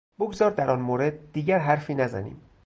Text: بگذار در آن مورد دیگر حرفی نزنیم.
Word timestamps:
بگذار 0.19 0.51
در 0.51 0.71
آن 0.71 0.79
مورد 0.79 1.31
دیگر 1.31 1.57
حرفی 1.57 1.95
نزنیم. 1.95 2.41